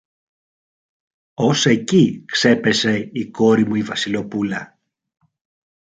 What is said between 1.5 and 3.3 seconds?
εκεί ξέπεσε η